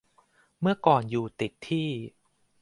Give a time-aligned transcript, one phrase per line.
[0.59, 1.89] เมื่อก่อนอยู่ติดที่